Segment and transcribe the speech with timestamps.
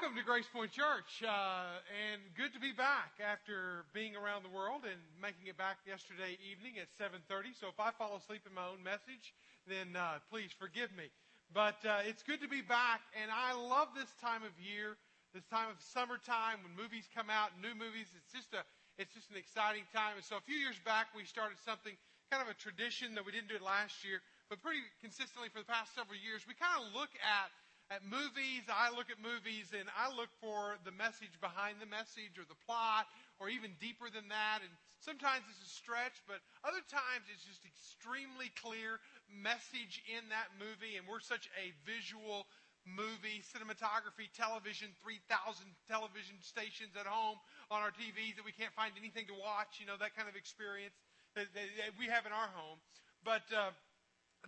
[0.00, 4.48] welcome to Grace Point Church, uh, and good to be back after being around the
[4.48, 7.52] world and making it back yesterday evening at 7:30.
[7.52, 9.36] So if I fall asleep in my own message,
[9.68, 11.12] then uh, please forgive me.
[11.52, 14.96] But uh, it's good to be back, and I love this time of year,
[15.36, 18.08] this time of summertime when movies come out, new movies.
[18.16, 18.64] It's just a
[18.96, 20.16] it's just an exciting time.
[20.16, 21.92] And so a few years back, we started something
[22.32, 25.60] kind of a tradition that we didn't do it last year, but pretty consistently for
[25.60, 26.48] the past several years.
[26.48, 27.52] We kind of look at
[27.90, 32.38] at movies, I look at movies and I look for the message behind the message
[32.38, 33.10] or the plot
[33.42, 34.62] or even deeper than that.
[34.62, 34.70] And
[35.02, 40.94] sometimes it's a stretch, but other times it's just extremely clear message in that movie.
[40.94, 42.46] And we're such a visual
[42.86, 47.42] movie, cinematography, television, 3,000 television stations at home
[47.74, 50.38] on our TVs that we can't find anything to watch, you know, that kind of
[50.38, 50.94] experience
[51.34, 52.78] that, that, that we have in our home.
[53.26, 53.74] But, uh,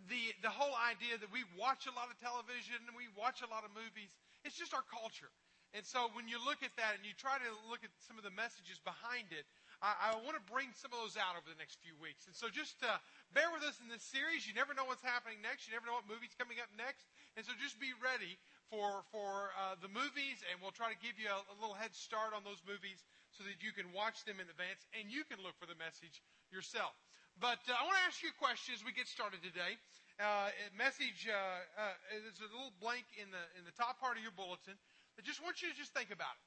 [0.09, 3.49] the, the whole idea that we watch a lot of television and we watch a
[3.49, 4.13] lot of movies,
[4.45, 5.31] it's just our culture.
[5.73, 8.25] And so when you look at that and you try to look at some of
[8.25, 9.49] the messages behind it,
[9.81, 12.29] I, I want to bring some of those out over the next few weeks.
[12.29, 13.01] And so just uh,
[13.33, 14.45] bear with us in this series.
[14.45, 15.65] You never know what's happening next.
[15.65, 17.09] You never know what movie's coming up next.
[17.35, 18.37] And so just be ready
[18.69, 21.97] for, for uh, the movies, and we'll try to give you a, a little head
[21.97, 25.41] start on those movies so that you can watch them in advance and you can
[25.41, 26.21] look for the message
[26.53, 26.93] yourself.
[27.41, 29.79] But uh, I want to ask you a question as we get started today.
[30.21, 31.35] Uh, message uh,
[31.81, 34.77] uh, there's a little blank in the in the top part of your bulletin.
[35.17, 36.47] I just want you to just think about it.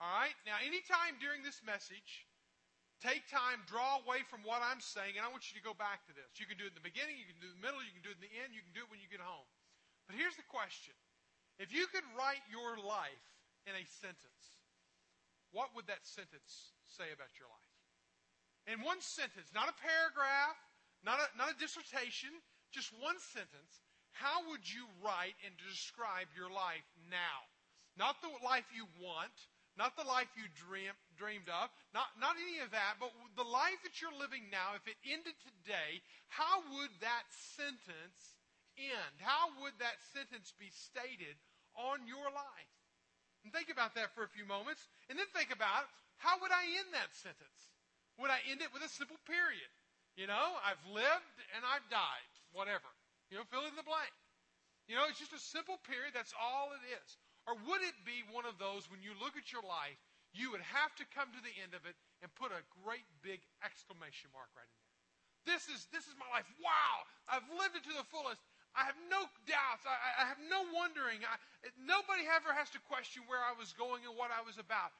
[0.00, 0.36] All right.
[0.48, 2.24] Now, anytime during this message,
[3.00, 6.04] take time, draw away from what I'm saying, and I want you to go back
[6.08, 6.40] to this.
[6.40, 7.92] You can do it in the beginning, you can do it in the middle, you
[7.92, 9.48] can do it in the end, you can do it when you get home.
[10.08, 10.96] But here's the question:
[11.56, 13.26] If you could write your life
[13.64, 14.60] in a sentence,
[15.52, 17.69] what would that sentence say about your life?
[18.70, 20.54] In one sentence, not a paragraph,
[21.02, 22.30] not a, not a dissertation,
[22.70, 23.82] just one sentence,
[24.14, 27.50] how would you write and describe your life now?
[27.98, 29.34] Not the life you want,
[29.74, 33.78] not the life you dream, dreamed of, not, not any of that, but the life
[33.82, 35.98] that you're living now, if it ended today,
[36.30, 38.38] how would that sentence
[38.78, 39.16] end?
[39.18, 41.34] How would that sentence be stated
[41.74, 42.74] on your life?
[43.42, 45.88] And think about that for a few moments, and then think about
[46.20, 47.69] how would I end that sentence?
[48.20, 49.72] Would I end it with a simple period?
[50.12, 52.86] You know, I've lived and I've died, whatever.
[53.32, 54.12] You know, fill in the blank.
[54.84, 56.12] You know, it's just a simple period.
[56.12, 57.16] That's all it is.
[57.48, 59.96] Or would it be one of those when you look at your life,
[60.36, 63.40] you would have to come to the end of it and put a great big
[63.64, 65.56] exclamation mark right in there?
[65.56, 66.44] This is, this is my life.
[66.60, 67.08] Wow.
[67.24, 68.44] I've lived it to the fullest.
[68.76, 69.88] I have no doubts.
[69.88, 71.24] I, I have no wondering.
[71.24, 71.40] I,
[71.80, 74.92] nobody ever has to question where I was going and what I was about.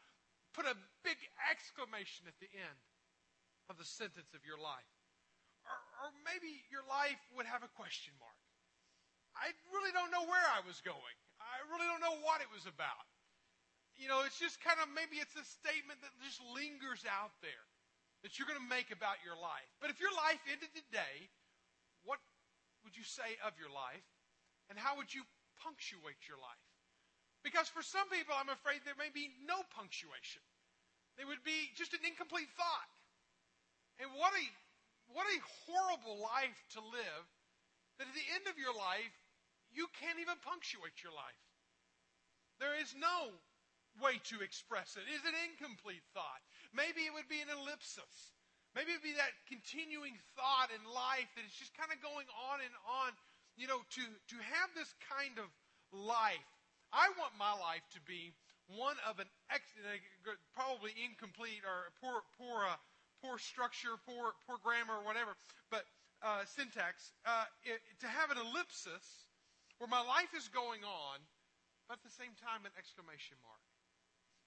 [0.57, 1.21] Put a big
[1.53, 2.79] exclamation at the end
[3.71, 4.91] of the sentence of your life.
[5.63, 8.35] Or, or maybe your life would have a question mark.
[9.39, 11.17] I really don't know where I was going.
[11.39, 13.07] I really don't know what it was about.
[13.95, 17.65] You know, it's just kind of maybe it's a statement that just lingers out there
[18.27, 19.71] that you're going to make about your life.
[19.79, 21.31] But if your life ended today,
[22.03, 22.19] what
[22.83, 24.05] would you say of your life?
[24.69, 25.23] And how would you
[25.63, 26.67] punctuate your life?
[27.41, 30.45] Because for some people, I'm afraid there may be no punctuation.
[31.17, 32.91] They would be just an incomplete thought.
[34.01, 34.45] And what a,
[35.13, 35.39] what a
[35.69, 37.25] horrible life to live
[38.01, 39.13] that at the end of your life,
[39.71, 41.45] you can't even punctuate your life.
[42.59, 43.29] There is no
[44.01, 45.05] way to express it.
[45.05, 46.41] It's an incomplete thought.
[46.73, 48.33] Maybe it would be an ellipsis.
[48.73, 52.29] Maybe it would be that continuing thought in life that is just kind of going
[52.51, 53.13] on and on.
[53.61, 54.03] You know, to,
[54.33, 55.49] to have this kind of
[55.93, 56.49] life,
[56.95, 58.33] I want my life to be
[58.79, 59.67] one of an ex,
[60.55, 62.79] probably incomplete or poor, poor uh,
[63.23, 65.37] poor structure, poor, poor grammar, or whatever,
[65.71, 65.85] but
[66.21, 69.05] uh, syntax, uh, it, to have an ellipsis
[69.81, 71.17] where my life is going on,
[71.89, 73.65] but at the same time an exclamation mark.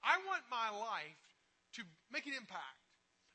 [0.05, 1.23] I want my life
[1.79, 1.81] to
[2.13, 2.81] make an impact.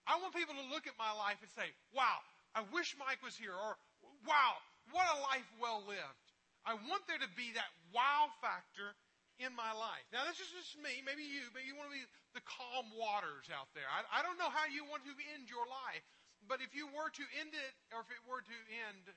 [0.07, 2.23] I want people to look at my life and say, wow,
[2.55, 3.77] I wish Mike was here, or
[4.25, 4.57] wow,
[4.95, 6.27] what a life well lived.
[6.65, 8.95] I want there to be that wow factor
[9.39, 10.05] in my life.
[10.11, 12.03] Now, this is just me, maybe you, but you want to be
[12.35, 13.87] the calm waters out there.
[13.87, 16.03] I, I don't know how you want to end your life,
[16.51, 18.59] but if you were to end it, or if it were to
[18.91, 19.15] end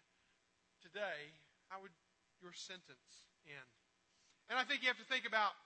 [0.82, 1.34] today,
[1.74, 1.94] how would
[2.42, 3.72] your sentence end?
[4.50, 5.58] And I think you have to think about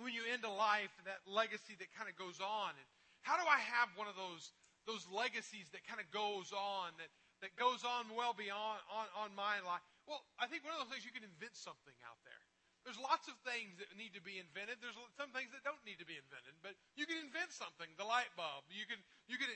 [0.00, 2.72] when you end a life, that legacy that kind of goes on.
[2.76, 2.88] And
[3.22, 4.52] how do I have one of those,
[4.88, 7.12] those legacies that kind of goes on, that,
[7.44, 9.84] that goes on well beyond on, on my life?
[10.08, 12.44] Well, I think one of those things you can invent something out there.
[12.84, 14.80] There's lots of things that need to be invented.
[14.80, 17.88] There's some things that don't need to be invented, but you can invent something.
[18.00, 18.64] The light bulb.
[18.72, 18.96] You can
[19.28, 19.52] you can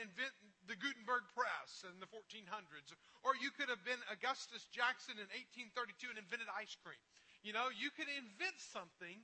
[0.00, 0.32] invent
[0.64, 5.28] the Gutenberg press in the 1400s, or you could have been Augustus Jackson in
[5.68, 7.00] 1832 and invented ice cream.
[7.44, 9.20] You know, you can invent something,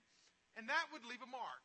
[0.57, 1.65] And that would leave a mark,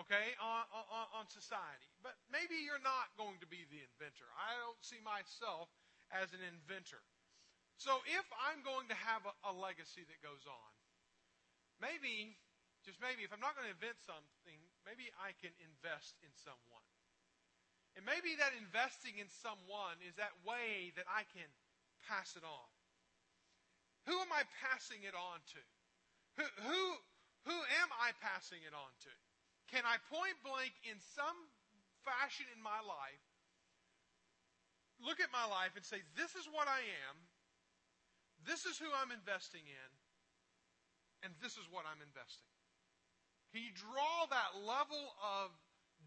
[0.00, 1.90] okay, on, on, on society.
[2.00, 4.24] But maybe you're not going to be the inventor.
[4.40, 5.68] I don't see myself
[6.14, 7.04] as an inventor.
[7.76, 10.70] So if I'm going to have a, a legacy that goes on,
[11.84, 12.40] maybe,
[12.80, 14.58] just maybe, if I'm not going to invent something,
[14.88, 16.88] maybe I can invest in someone.
[17.94, 21.46] And maybe that investing in someone is that way that I can
[22.08, 22.70] pass it on.
[24.08, 25.62] Who am I passing it on to?
[26.40, 26.80] Who, who,
[27.46, 29.12] who am I passing it on to?
[29.70, 31.38] Can I point blank in some
[32.02, 33.24] fashion in my life
[35.02, 37.16] look at my life and say, This is what I am,
[38.46, 39.90] this is who I'm investing in,
[41.24, 42.46] and this is what I'm investing?
[43.50, 45.50] Can you draw that level of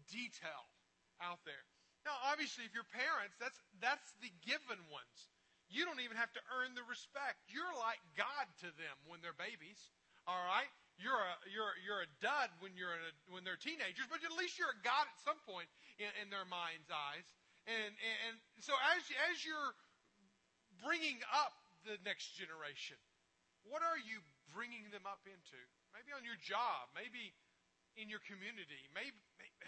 [0.06, 0.70] detail
[1.18, 1.66] out there?
[2.06, 5.18] Now, obviously, if you're parents, that's, that's the given ones.
[5.68, 7.44] You don't even have to earn the respect.
[7.52, 9.92] You're like God to them when they're babies.
[10.24, 10.70] All right?
[10.96, 14.56] You're a, you're, you're a dud when, you're a, when they're teenagers, but at least
[14.56, 15.68] you're a God at some point
[16.00, 17.26] in, in their mind's eyes.
[17.68, 19.76] And, and, and so as, as you're
[20.80, 21.54] bringing up
[21.84, 22.96] the next generation,
[23.68, 25.58] what are you bringing them up into?
[25.92, 27.32] Maybe on your job, maybe
[27.98, 28.86] in your community.
[28.94, 29.16] Maybe,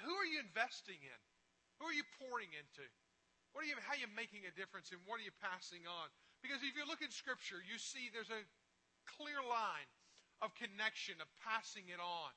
[0.04, 1.20] who are you investing in?
[1.82, 2.86] Who are you pouring into?
[3.50, 6.08] What are you, how are you making a difference and what are you passing on?
[6.38, 8.46] Because if you look at Scripture, you see there's a
[9.18, 9.88] clear line
[10.40, 12.32] of connection, of passing it on.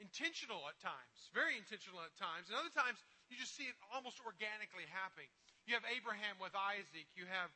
[0.00, 2.50] Intentional at times, very intentional at times.
[2.50, 2.98] And other times,
[3.30, 5.30] you just see it almost organically happening.
[5.68, 7.06] You have Abraham with Isaac.
[7.14, 7.52] You have,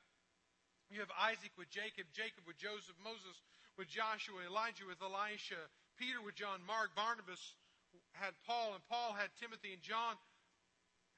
[0.93, 3.41] you have Isaac with Jacob, Jacob with Joseph, Moses
[3.76, 5.61] with Joshua, Elijah with Elisha,
[5.96, 7.56] Peter with John, Mark, Barnabas
[8.12, 10.17] had Paul, and Paul had Timothy, and John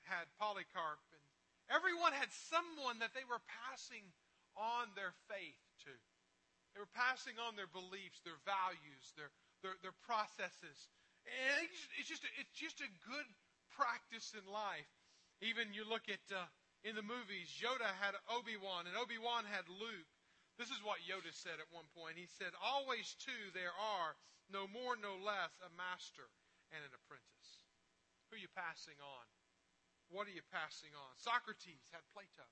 [0.07, 0.99] had Polycarp.
[1.15, 1.23] And
[1.71, 4.03] Everyone had someone that they were passing
[4.57, 5.93] on their faith to.
[6.75, 9.31] They were passing on their beliefs, their values, their,
[9.63, 10.79] their, their processes.
[11.27, 11.67] And
[12.01, 13.29] it's just, a, it's just a good
[13.75, 14.89] practice in life.
[15.45, 16.49] Even you look at uh,
[16.83, 20.13] in the movies, Yoda had Obi-Wan and Obi-Wan had Luke.
[20.59, 22.19] This is what Yoda said at one point.
[22.19, 24.19] He said, Always two there are,
[24.51, 26.27] no more, no less, a master
[26.75, 27.63] and an apprentice.
[28.29, 29.25] Who are you passing on?
[30.11, 31.13] What are you passing on?
[31.15, 32.43] Socrates had Plato.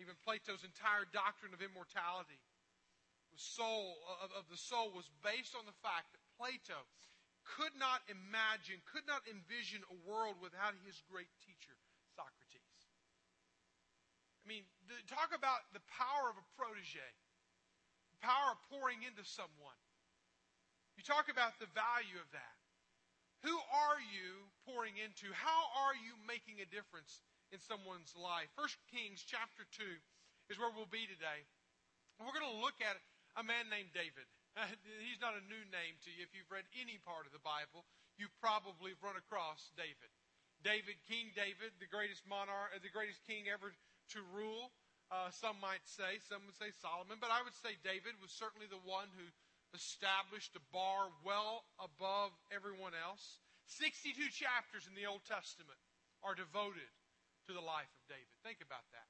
[0.00, 2.40] Even Plato's entire doctrine of immortality,
[3.30, 6.88] the soul of, of the soul, was based on the fact that Plato
[7.44, 11.76] could not imagine, could not envision a world without his great teacher.
[14.42, 17.10] I mean, the, talk about the power of a protege,
[18.10, 19.78] the power of pouring into someone.
[20.98, 22.56] You talk about the value of that.
[23.46, 25.30] Who are you pouring into?
[25.34, 28.50] How are you making a difference in someone's life?
[28.54, 29.82] First Kings chapter 2
[30.50, 31.42] is where we'll be today.
[32.22, 32.98] We're going to look at
[33.34, 34.26] a man named David.
[35.02, 36.22] He's not a new name to you.
[36.22, 37.82] If you've read any part of the Bible,
[38.14, 40.12] you've probably run across David.
[40.62, 43.74] David, King David, the greatest monarch, the greatest king ever
[44.12, 44.72] to rule.
[45.12, 48.64] Uh, some might say, some would say Solomon, but I would say David was certainly
[48.64, 49.28] the one who
[49.76, 53.40] established a bar well above everyone else.
[53.68, 55.80] 62 chapters in the Old Testament
[56.24, 56.88] are devoted
[57.48, 58.32] to the life of David.
[58.40, 59.08] Think about that.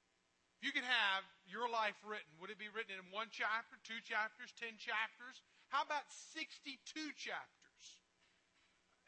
[0.59, 3.99] If you could have your life written, would it be written in one chapter, two
[4.07, 5.43] chapters, ten chapters?
[5.71, 6.79] How about 62
[7.19, 7.85] chapters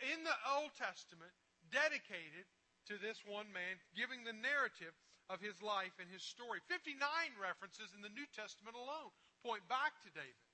[0.03, 1.31] in the Old Testament
[1.71, 2.51] dedicated
[2.91, 4.93] to this one man, giving the narrative
[5.33, 6.61] of his life and his story?
[6.67, 7.01] 59
[7.41, 9.13] references in the New Testament alone
[9.45, 10.49] point back to David.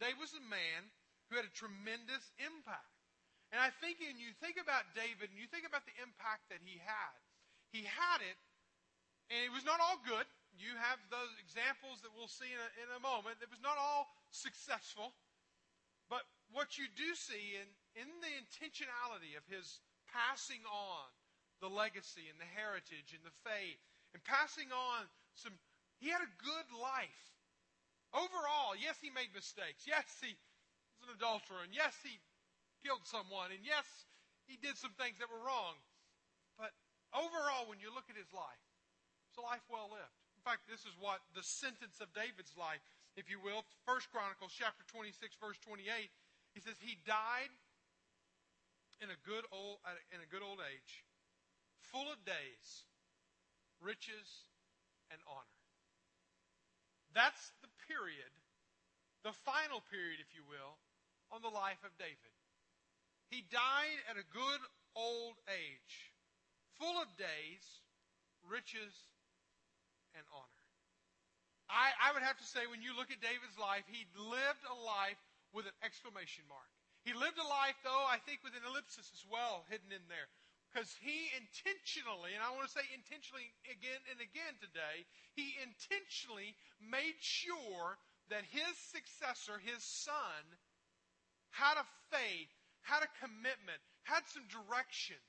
[0.00, 0.88] David was a man
[1.28, 2.92] who had a tremendous impact.
[3.52, 6.64] And I think when you think about David and you think about the impact that
[6.64, 7.16] he had,
[7.68, 8.38] he had it,
[9.28, 10.24] and it was not all good.
[10.56, 13.40] You have those examples that we'll see in a, in a moment.
[13.40, 15.12] It was not all successful.
[16.08, 21.08] But what you do see in, in the intentionality of his passing on
[21.64, 23.80] the legacy and the heritage and the faith
[24.12, 25.56] and passing on some,
[26.00, 27.32] he had a good life.
[28.12, 29.88] Overall, yes, he made mistakes.
[29.88, 30.36] Yes, he
[31.00, 31.64] was an adulterer.
[31.64, 32.20] And yes, he
[32.84, 33.48] killed someone.
[33.48, 33.88] And yes,
[34.44, 35.80] he did some things that were wrong.
[36.60, 36.76] But
[37.16, 38.60] overall, when you look at his life,
[39.32, 40.12] it's a life well lived.
[40.36, 42.84] In fact, this is what the sentence of David's life,
[43.16, 45.88] if you will, First Chronicles chapter 26, verse 28,
[46.52, 47.48] he says, He died
[49.00, 49.80] in a good old
[50.12, 51.06] in a good old age,
[51.80, 52.84] full of days,
[53.82, 54.46] riches,
[55.10, 55.58] and honor.
[57.12, 58.32] That's the period,
[59.26, 60.80] the final period, if you will,
[61.28, 62.32] on the life of David.
[63.28, 64.62] He died at a good
[64.96, 65.94] old age,
[66.80, 67.64] full of days,
[68.48, 68.92] riches,
[70.16, 70.64] and honor.
[71.72, 74.76] I, I would have to say, when you look at David's life, he lived a
[74.76, 75.20] life
[75.56, 76.68] with an exclamation mark.
[77.04, 80.28] He lived a life, though, I think with an ellipsis as well hidden in there.
[80.72, 85.04] Because he intentionally, and I want to say intentionally again and again today,
[85.36, 88.00] he intentionally made sure
[88.32, 90.40] that his successor, his son,
[91.52, 92.48] had a faith,
[92.80, 95.20] had a commitment, had some direction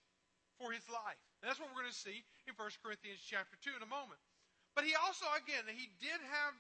[0.56, 1.20] for his life.
[1.44, 4.24] And that's what we're going to see in 1 Corinthians chapter 2 in a moment.
[4.80, 6.56] But he also, again, he did have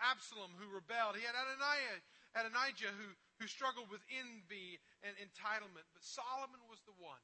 [0.00, 1.20] Absalom who rebelled.
[1.20, 2.00] He had Adonijah,
[2.40, 5.84] Adonijah who, who struggled with envy and entitlement.
[5.92, 7.20] But Solomon was the one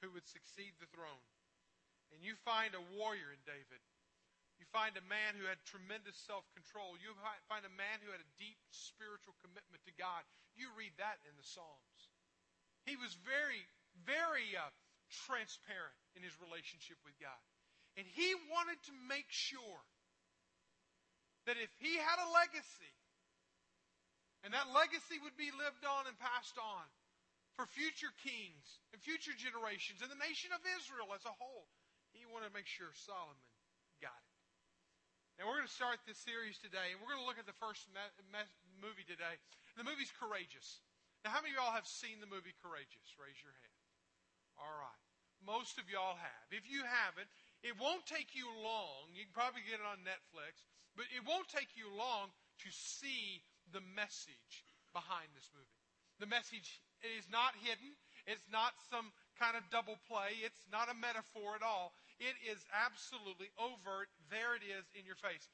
[0.00, 1.24] who would succeed the throne.
[2.10, 3.80] And you find a warrior in David.
[4.58, 6.98] You find a man who had tremendous self control.
[7.00, 7.16] You
[7.48, 10.20] find a man who had a deep spiritual commitment to God.
[10.52, 12.00] You read that in the Psalms.
[12.84, 13.64] He was very,
[14.04, 14.68] very uh,
[15.24, 17.40] transparent in his relationship with God.
[17.96, 19.80] And he wanted to make sure
[21.48, 22.94] that if he had a legacy,
[24.44, 26.84] and that legacy would be lived on and passed on
[27.60, 31.68] for future kings and future generations and the nation of Israel as a whole,
[32.16, 33.36] he wanted to make sure Solomon
[34.00, 34.32] got it.
[35.36, 37.60] Now, we're going to start this series today, and we're going to look at the
[37.60, 39.36] first me- me- movie today.
[39.76, 40.80] The movie's Courageous.
[41.20, 43.12] Now, how many of y'all have seen the movie Courageous?
[43.20, 43.80] Raise your hand.
[44.56, 45.04] All right.
[45.44, 46.46] Most of y'all have.
[46.48, 47.28] If you haven't,
[47.60, 49.12] it won't take you long.
[49.12, 50.64] You can probably get it on Netflix,
[50.96, 52.32] but it won't take you long
[52.64, 54.64] to see the message
[54.96, 55.80] behind this movie.
[56.20, 57.96] The message is not hidden.
[58.28, 60.36] It's not some kind of double play.
[60.44, 61.96] It's not a metaphor at all.
[62.20, 64.12] It is absolutely overt.
[64.28, 65.48] There it is in your face.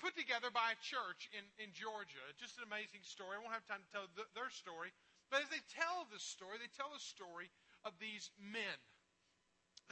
[0.00, 2.24] Put together by a church in, in Georgia.
[2.40, 3.36] Just an amazing story.
[3.36, 4.88] I won't have time to tell the, their story.
[5.28, 7.52] But as they tell this story, they tell the story
[7.84, 8.80] of these men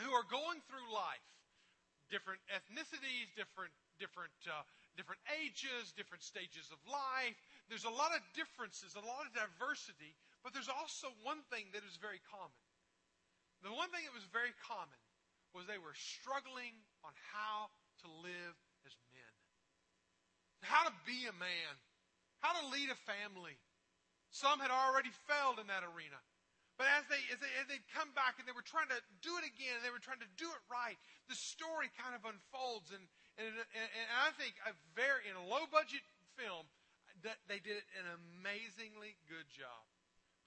[0.00, 1.28] who are going through life
[2.08, 4.64] different ethnicities, different different uh,
[4.96, 7.36] different ages, different stages of life.
[7.68, 11.82] There's a lot of differences, a lot of diversity, but there's also one thing that
[11.82, 12.62] is very common.
[13.62, 14.98] The one thing that was very common
[15.50, 17.72] was they were struggling on how
[18.04, 18.54] to live
[18.86, 19.34] as men,
[20.62, 21.72] how to be a man,
[22.38, 23.58] how to lead a family.
[24.30, 26.20] Some had already failed in that arena.
[26.78, 29.34] But as they, as they, as they come back and they were trying to do
[29.42, 30.94] it again, and they were trying to do it right,
[31.26, 32.94] the story kind of unfolds.
[32.94, 33.02] And,
[33.34, 36.06] and, and, and I think a very, in a low budget
[36.38, 36.70] film,
[37.26, 39.82] that they did an amazingly good job.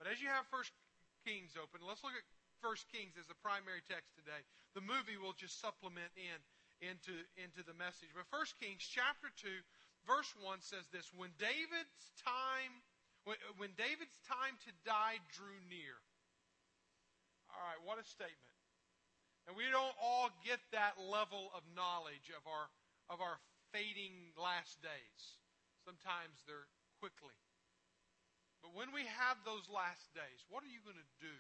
[0.02, 0.74] But as you have First
[1.22, 2.26] Kings open, let's look at
[2.58, 4.42] First Kings as the primary text today.
[4.74, 6.42] The movie will just supplement in
[6.82, 8.10] into, into the message.
[8.18, 9.46] But First Kings chapter 2,
[10.10, 12.82] verse 1 says this When David's time
[13.24, 15.94] when, when David's time to die drew near,
[17.54, 18.58] all right, what a statement.
[19.46, 22.70] And we don't all get that level of knowledge of our,
[23.10, 23.38] of our
[23.74, 25.22] fading last days.
[25.86, 26.70] Sometimes they're
[27.02, 27.38] quickly.
[28.62, 31.38] But when we have those last days, what are you going to do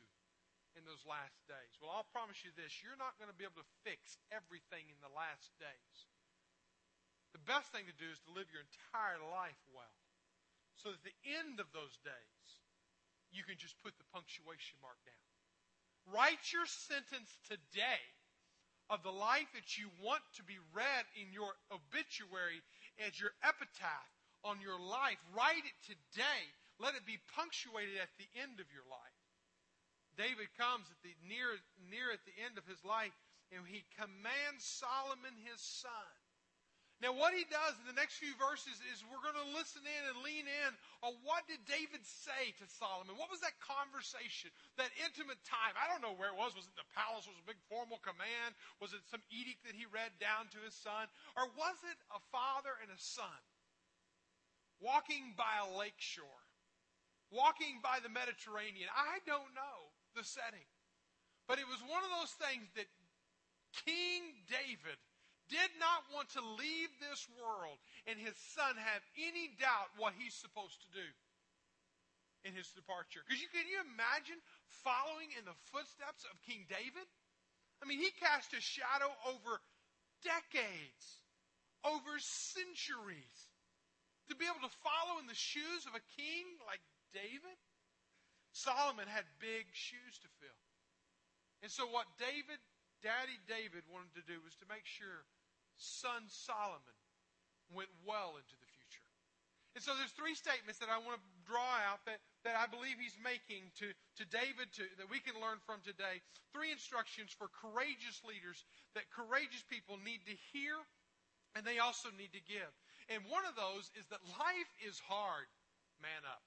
[0.73, 1.73] in those last days?
[1.77, 4.99] Well, I'll promise you this you're not going to be able to fix everything in
[5.05, 5.95] the last days.
[7.31, 9.97] The best thing to do is to live your entire life well.
[10.83, 12.47] So that at the end of those days,
[13.31, 15.27] you can just put the punctuation mark down.
[16.09, 18.03] Write your sentence today
[18.89, 22.59] of the life that you want to be read in your obituary
[22.99, 24.11] as your epitaph
[24.43, 25.21] on your life.
[25.31, 26.43] Write it today.
[26.81, 29.21] Let it be punctuated at the end of your life.
[30.17, 33.13] David comes at the near near at the end of his life
[33.53, 36.11] and he commands Solomon his son
[37.01, 40.03] now, what he does in the next few verses is we're going to listen in
[40.13, 40.71] and lean in
[41.01, 43.17] on what did David say to Solomon?
[43.17, 45.73] What was that conversation, that intimate time?
[45.73, 46.53] I don't know where it was.
[46.53, 47.25] Was it the palace?
[47.25, 48.53] Was it a big formal command?
[48.77, 51.09] Was it some edict that he read down to his son?
[51.33, 53.41] Or was it a father and a son
[54.77, 56.45] walking by a lake shore,
[57.31, 58.91] walking by the Mediterranean?
[58.91, 60.67] I don't know the setting.
[61.47, 62.87] But it was one of those things that
[63.87, 64.99] King David
[65.47, 70.35] did not want to leave this world and his son have any doubt what he's
[70.35, 71.07] supposed to do
[72.47, 73.19] in his departure.
[73.27, 77.07] Because you can you imagine following in the footsteps of King David?
[77.81, 79.59] I mean, he cast a shadow over
[80.21, 81.25] decades,
[81.83, 83.51] over centuries.
[84.29, 86.79] To be able to follow in the shoes of a king like
[87.13, 87.57] David,
[88.51, 90.61] Solomon had big shoes to fill.
[91.61, 92.59] And so what David,
[93.05, 95.23] Daddy David wanted to do was to make sure
[95.77, 96.97] son Solomon
[97.71, 99.07] went well into the future.
[99.71, 102.99] And so there's three statements that I want to draw out that, that I believe
[102.99, 106.19] he's making to, to David to, that we can learn from today.
[106.51, 108.67] Three instructions for courageous leaders
[108.99, 110.75] that courageous people need to hear
[111.55, 112.71] and they also need to give.
[113.07, 115.47] And one of those is that life is hard.
[116.03, 116.43] Man up.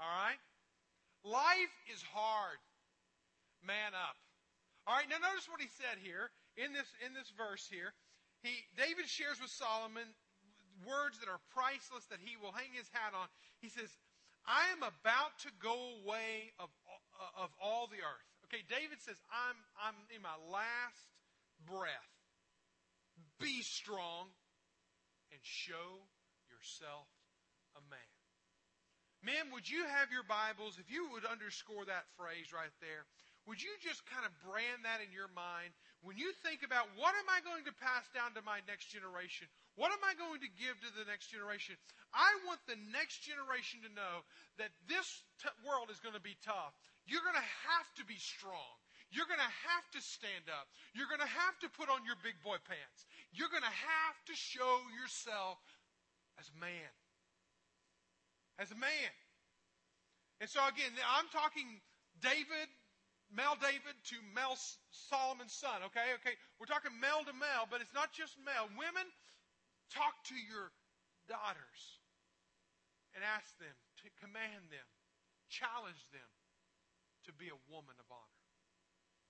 [0.00, 0.40] All right?
[1.22, 2.56] Life is hard.
[3.60, 4.16] Man up.
[4.88, 7.92] All right, now notice what he said here in this in this verse here.
[8.40, 10.08] He David shares with Solomon
[10.88, 13.28] words that are priceless that he will hang his hat on.
[13.60, 13.92] He says,
[14.48, 19.20] "I am about to go away of uh, of all the earth." Okay, David says,
[19.28, 21.12] "I'm I'm in my last
[21.68, 22.10] breath.
[23.36, 24.32] Be strong
[25.30, 26.08] and show
[26.48, 27.06] yourself
[27.76, 28.19] a man."
[29.20, 33.04] Men, would you have your Bibles, if you would underscore that phrase right there,
[33.44, 35.76] would you just kind of brand that in your mind?
[36.00, 39.48] When you think about what am I going to pass down to my next generation?
[39.76, 41.76] What am I going to give to the next generation?
[42.16, 44.24] I want the next generation to know
[44.56, 46.72] that this t- world is going to be tough.
[47.04, 48.76] You're going to have to be strong.
[49.12, 50.68] You're going to have to stand up.
[50.96, 53.04] You're going to have to put on your big boy pants.
[53.36, 55.60] You're going to have to show yourself
[56.40, 56.92] as a man
[58.60, 59.12] as a man.
[60.44, 61.80] And so again, I'm talking
[62.20, 62.68] David,
[63.32, 64.60] male David to male
[64.92, 66.12] Solomon's son, okay?
[66.20, 68.68] Okay, we're talking male to male, but it's not just male.
[68.76, 69.08] Women,
[69.88, 70.68] talk to your
[71.24, 71.80] daughters
[73.16, 73.74] and ask them
[74.04, 74.88] to command them,
[75.48, 76.30] challenge them
[77.24, 78.39] to be a woman of honor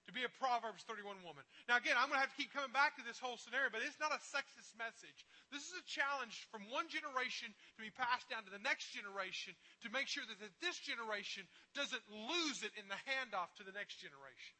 [0.08, 1.44] to be a Proverbs 31 woman.
[1.68, 3.84] Now, again, I'm going to have to keep coming back to this whole scenario, but
[3.84, 5.26] it's not a sexist message.
[5.52, 9.52] This is a challenge from one generation to be passed down to the next generation
[9.84, 11.44] to make sure that this generation
[11.76, 14.56] doesn't lose it in the handoff to the next generation.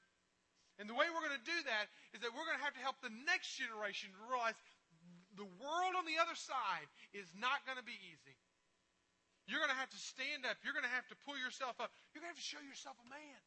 [0.81, 2.85] And the way we're going to do that is that we're going to have to
[2.85, 4.57] help the next generation realize
[5.37, 8.37] the world on the other side is not going to be easy.
[9.45, 10.57] You're going to have to stand up.
[10.63, 11.91] You're going to have to pull yourself up.
[12.13, 13.41] You're going to have to show yourself a man.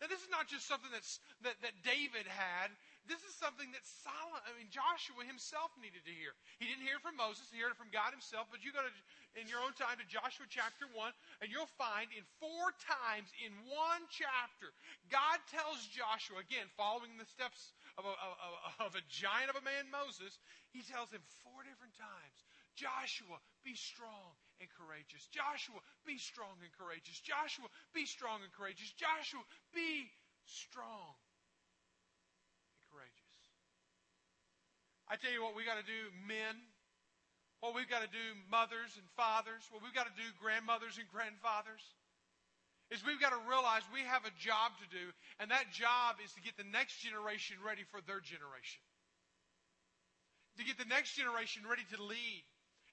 [0.00, 2.74] Now, this is not just something that's, that, that David had.
[3.10, 6.34] This is something that Solomon, I mean, Joshua himself needed to hear.
[6.62, 8.46] He didn't hear it from Moses, he heard it from God himself.
[8.50, 8.90] But you go to,
[9.34, 13.50] in your own time to Joshua chapter 1, and you'll find in four times in
[13.66, 14.70] one chapter,
[15.10, 19.64] God tells Joshua, again, following the steps of a, of, of a giant of a
[19.66, 20.38] man, Moses,
[20.70, 22.38] he tells him four different times
[22.74, 25.26] Joshua, be strong and courageous.
[25.34, 27.18] Joshua, be strong and courageous.
[27.18, 28.94] Joshua, be strong and courageous.
[28.94, 29.42] Joshua,
[29.74, 30.06] be
[30.46, 31.18] strong
[32.70, 33.36] and courageous.
[35.10, 36.54] I tell you what we got to do, men.
[37.58, 39.66] What we've got to do, mothers and fathers.
[39.74, 41.82] What we've got to do, grandmothers and grandfathers.
[42.94, 45.04] Is we've got to realize we have a job to do,
[45.40, 48.84] and that job is to get the next generation ready for their generation.
[50.60, 52.44] To get the next generation ready to lead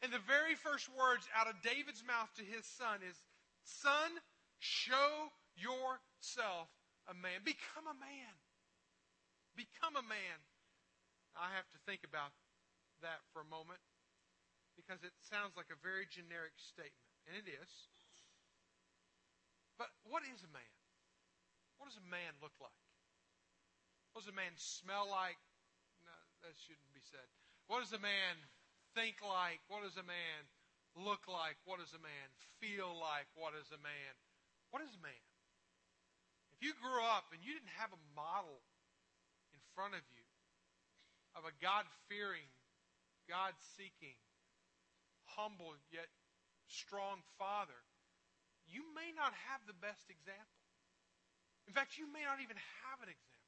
[0.02, 3.20] and the very first words out of David's mouth to his son is,
[3.64, 4.12] Son,
[4.58, 6.72] show yourself
[7.06, 7.44] a man.
[7.44, 8.34] Become a man.
[9.54, 10.38] Become a man.
[11.36, 12.32] I have to think about
[13.04, 13.80] that for a moment
[14.80, 17.72] because it sounds like a very generic statement, and it is.
[19.76, 20.76] But what is a man?
[21.80, 22.76] What does a man look like?
[24.12, 25.40] What does a man smell like?
[26.04, 27.24] No, that shouldn't be said.
[27.68, 28.36] What does a man
[28.96, 29.62] think like?
[29.68, 30.42] What does a man
[30.98, 31.58] look like?
[31.66, 33.30] What does a man feel like?
[33.38, 34.14] What is a man?
[34.70, 35.26] What is a man?
[36.54, 38.60] If you grew up and you didn't have a model
[39.56, 40.26] in front of you
[41.38, 42.50] of a God fearing,
[43.30, 44.18] God seeking,
[45.38, 46.10] humble yet
[46.68, 47.78] strong father,
[48.68, 50.60] you may not have the best example.
[51.70, 53.40] In fact, you may not even have an example.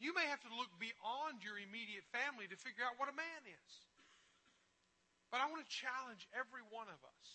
[0.00, 3.42] You may have to look beyond your immediate family to figure out what a man
[3.46, 3.72] is.
[5.32, 7.26] But I want to challenge every one of us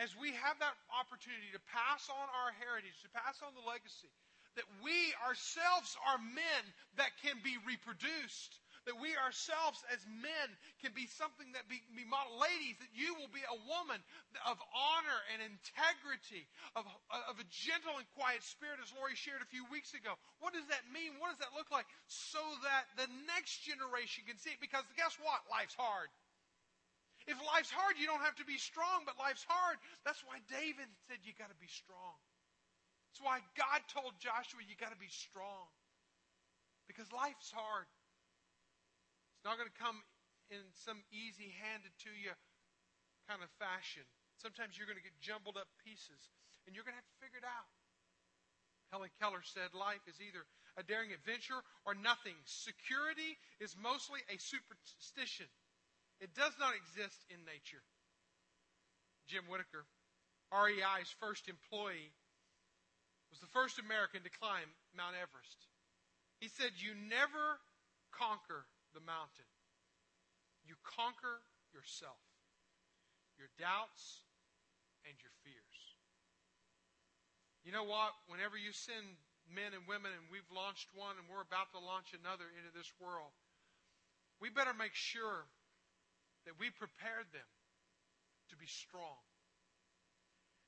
[0.00, 4.12] as we have that opportunity to pass on our heritage, to pass on the legacy,
[4.56, 6.62] that we ourselves are men
[6.96, 8.60] that can be reproduced.
[8.88, 10.46] That we ourselves as men
[10.78, 12.38] can be something that be, be model.
[12.38, 13.98] Ladies, that you will be a woman
[14.46, 16.46] of honor and integrity,
[16.78, 16.86] of,
[17.26, 20.14] of a gentle and quiet spirit, as Lori shared a few weeks ago.
[20.38, 21.18] What does that mean?
[21.18, 21.90] What does that look like?
[22.06, 24.62] So that the next generation can see it.
[24.62, 25.42] Because guess what?
[25.50, 26.06] Life's hard.
[27.26, 29.82] If life's hard, you don't have to be strong, but life's hard.
[30.06, 32.14] That's why David said you got to be strong.
[33.10, 35.66] That's why God told Joshua you got to be strong.
[36.86, 37.90] Because life's hard.
[39.34, 39.98] It's not going to come
[40.54, 42.30] in some easy handed to you
[43.26, 44.06] kind of fashion.
[44.38, 46.30] Sometimes you're going to get jumbled up pieces
[46.66, 47.66] and you're going to have to figure it out.
[48.94, 50.46] Helen Keller said life is either
[50.78, 52.38] a daring adventure or nothing.
[52.46, 55.50] Security is mostly a superstition.
[56.20, 57.84] It does not exist in nature.
[59.28, 59.84] Jim Whittaker,
[60.54, 62.14] REI's first employee,
[63.28, 65.66] was the first American to climb Mount Everest.
[66.40, 67.60] He said, You never
[68.14, 69.50] conquer the mountain,
[70.64, 71.42] you conquer
[71.74, 72.22] yourself,
[73.36, 74.24] your doubts,
[75.04, 75.78] and your fears.
[77.66, 78.14] You know what?
[78.30, 79.04] Whenever you send
[79.50, 82.88] men and women, and we've launched one and we're about to launch another into this
[83.02, 83.34] world,
[84.38, 85.44] we better make sure
[86.46, 87.50] that we prepared them
[88.48, 89.20] to be strong.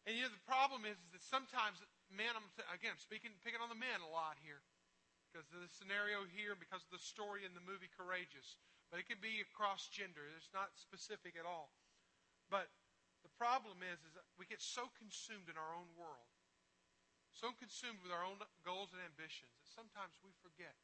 [0.04, 3.70] And you know, the problem is, is that sometimes men, I'm, again, speaking, picking on
[3.70, 4.60] the men a lot here
[5.30, 8.58] because of the scenario here, because of the story in the movie Courageous.
[8.88, 10.24] But it can be across gender.
[10.32, 11.76] It's not specific at all.
[12.48, 12.72] But
[13.20, 16.28] the problem is, is we get so consumed in our own world
[17.38, 20.74] so consumed with our own goals and ambitions that sometimes we forget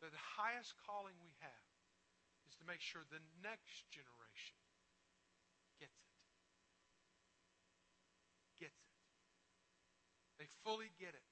[0.00, 1.75] that the highest calling we have
[2.48, 4.58] is to make sure the next generation
[5.82, 6.14] gets it.
[8.62, 8.94] Gets it.
[10.38, 11.28] They fully get it.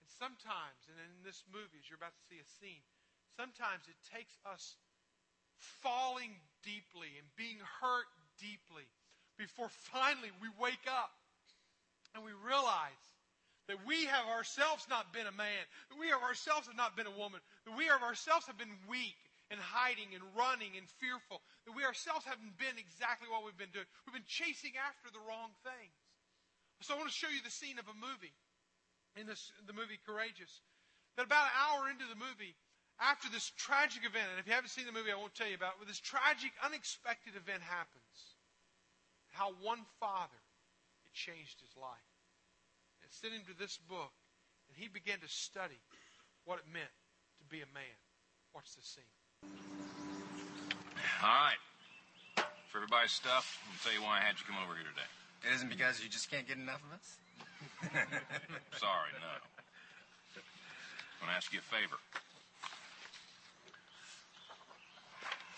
[0.00, 2.84] And sometimes, and in this movie, as you're about to see a scene,
[3.36, 4.76] sometimes it takes us
[5.84, 6.32] falling
[6.64, 8.08] deeply and being hurt
[8.40, 8.84] deeply
[9.38, 11.12] before finally we wake up
[12.14, 13.04] and we realize
[13.68, 17.06] that we have ourselves not been a man, that we have ourselves have not been
[17.06, 19.16] a woman, that we of ourselves have been weak
[19.50, 23.74] and hiding and running and fearful, that we ourselves haven't been exactly what we've been
[23.74, 23.86] doing.
[24.04, 25.94] We've been chasing after the wrong things.
[26.82, 28.34] So I want to show you the scene of a movie
[29.16, 30.60] in this, the movie Courageous.
[31.16, 32.52] That about an hour into the movie,
[33.00, 35.56] after this tragic event, and if you haven't seen the movie, I won't tell you
[35.56, 38.36] about it, but this tragic, unexpected event happens.
[39.32, 40.42] How one father
[41.04, 42.08] it changed his life.
[43.04, 44.12] It sent him to this book,
[44.68, 45.80] and he began to study
[46.44, 46.92] what it meant
[47.40, 47.96] to be a man.
[48.52, 49.16] Watch this scene.
[51.22, 51.60] All right.
[52.68, 55.08] For everybody's stuff, I'll tell you why I had you come over here today.
[55.48, 57.16] It isn't because you just can't get enough of us?
[58.78, 59.32] Sorry, no.
[60.36, 61.96] I'm going to ask you a favor.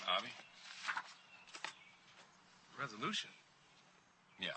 [0.09, 0.33] Avi?
[2.81, 3.31] Resolution?
[4.40, 4.57] Yeah.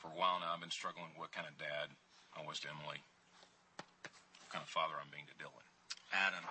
[0.00, 1.90] For a while now, I've been struggling with what kind of dad
[2.38, 3.02] I was to Emily,
[3.82, 5.66] what kind of father I'm being to Dylan.
[6.14, 6.46] Adam,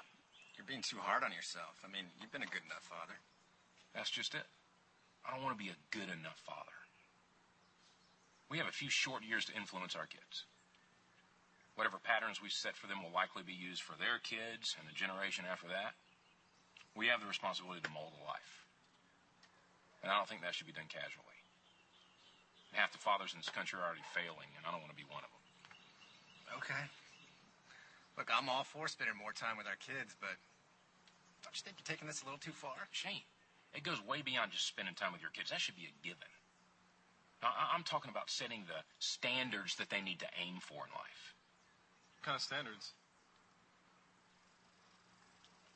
[0.58, 1.82] you're being too hard on yourself.
[1.84, 3.18] I mean, you've been a good enough father.
[3.94, 4.46] That's just it.
[5.26, 6.78] I don't want to be a good enough father.
[8.52, 10.46] We have a few short years to influence our kids.
[11.74, 14.94] Whatever patterns we set for them will likely be used for their kids and the
[14.94, 15.98] generation after that.
[16.94, 18.54] We have the responsibility to mold a life.
[20.06, 21.40] And I don't think that should be done casually.
[22.78, 25.10] Half the fathers in this country are already failing, and I don't want to be
[25.10, 25.46] one of them.
[26.62, 26.84] Okay.
[28.18, 30.38] Look, I'm all for spending more time with our kids, but
[31.42, 32.88] don't you think you're taking this a little too far?
[32.92, 33.26] Shane,
[33.74, 35.50] it goes way beyond just spending time with your kids.
[35.50, 36.30] That should be a given.
[37.42, 41.36] Now, I'm talking about setting the standards that they need to aim for in life.
[42.16, 42.94] What kind of standards?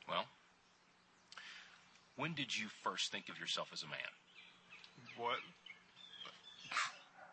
[0.08, 0.26] Well,
[2.16, 4.14] when did you first think of yourself as a man?
[5.18, 5.38] What?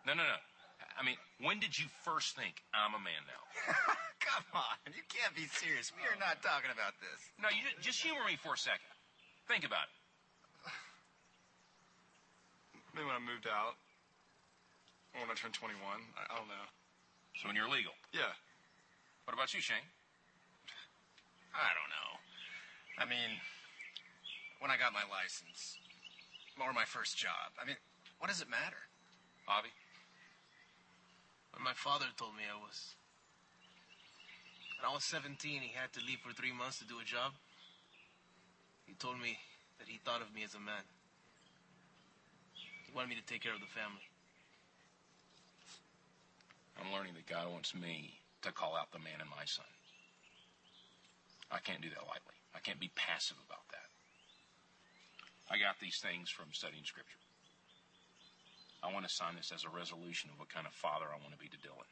[0.07, 0.41] No, no, no.
[0.95, 3.43] I mean, when did you first think I'm a man now?
[4.25, 5.91] Come on, you can't be serious.
[5.93, 7.19] We are not talking about this.
[7.37, 8.87] No, you just humor me for a second.
[9.51, 9.99] Think about it.
[12.95, 13.75] Maybe when I moved out.
[15.15, 15.75] Or when I turned 21.
[15.83, 16.67] I, I don't know.
[17.39, 17.95] So when you're legal.
[18.15, 18.31] Yeah.
[19.27, 19.83] What about you, Shane?
[21.55, 22.11] I don't know.
[23.03, 23.39] I mean,
[24.63, 25.79] when I got my license,
[26.61, 27.51] or my first job.
[27.59, 27.77] I mean,
[28.19, 28.79] what does it matter?
[29.49, 29.69] Avi?
[31.55, 32.99] When my father told me I was.
[34.79, 37.33] When I was 17, he had to leave for three months to do a job.
[38.87, 39.39] He told me
[39.79, 40.83] that he thought of me as a man.
[42.85, 44.03] He wanted me to take care of the family.
[46.75, 49.71] I'm learning that God wants me to call out the man in my son.
[51.51, 52.37] I can't do that lightly.
[52.55, 53.89] I can't be passive about that.
[55.49, 57.24] I got these things from studying Scripture.
[58.85, 61.33] I want to sign this as a resolution of what kind of father I want
[61.33, 61.89] to be to Dylan.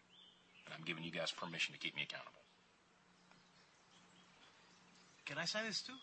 [0.68, 2.44] And I'm giving you guys permission to keep me accountable.
[5.24, 5.96] Can I sign this too?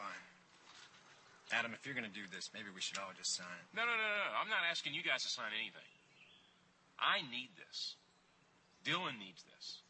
[0.00, 0.24] Fine.
[1.52, 3.68] Adam, if you're going to do this, maybe we should all just sign it.
[3.76, 4.26] No, no, no, no.
[4.40, 5.86] I'm not asking you guys to sign anything.
[6.96, 8.00] I need this.
[8.82, 9.84] Dylan needs this.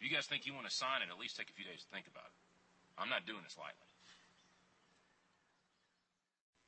[0.00, 1.84] If you guys think you want to sign it, at least take a few days
[1.84, 2.38] to think about it.
[2.96, 3.91] I'm not doing this lightly.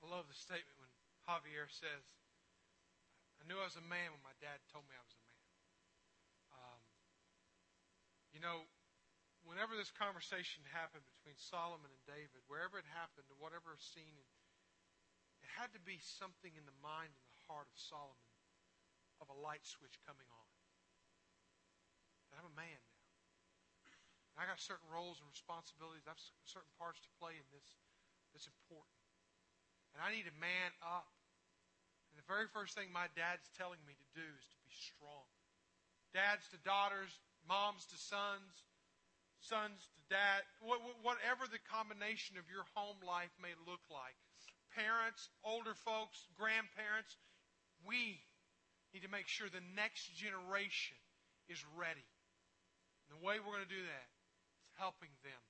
[0.04, 0.92] I love the statement when
[1.24, 2.04] Javier says,
[3.40, 5.44] I knew I was a man when my dad told me I was a man.
[6.60, 6.80] Um,
[8.36, 8.68] you know,
[9.48, 14.20] whenever this conversation happened between Solomon and David, wherever it happened, whatever scene,
[15.40, 18.28] it had to be something in the mind and the heart of Solomon
[19.24, 20.48] of a light switch coming on.
[22.36, 23.08] I'm a man now.
[24.36, 26.04] And I got certain roles and responsibilities.
[26.04, 27.64] I have certain parts to play in this
[28.34, 28.93] that's important.
[29.94, 31.06] And I need to man up
[32.10, 35.26] And the very first thing my dad's telling me to do is to be strong.
[36.14, 37.10] Dads to daughters,
[37.50, 38.54] moms to sons,
[39.42, 40.46] sons to dad,
[41.02, 44.14] whatever the combination of your home life may look like.
[44.78, 47.18] Parents, older folks, grandparents,
[47.82, 48.22] we
[48.94, 50.98] need to make sure the next generation
[51.50, 52.06] is ready.
[53.06, 54.08] And the way we're going to do that
[54.70, 55.42] is helping them